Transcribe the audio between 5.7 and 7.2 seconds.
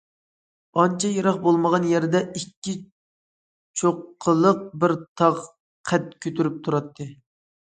قەد كۆتۈرۈپ تۇراتتى.